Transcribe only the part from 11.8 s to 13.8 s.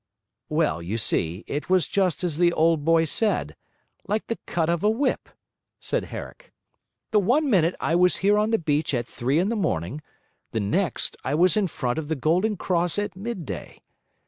of the Golden Cross at midday.